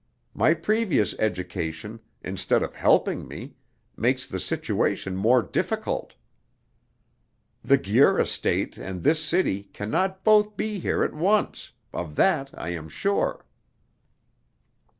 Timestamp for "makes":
3.95-4.25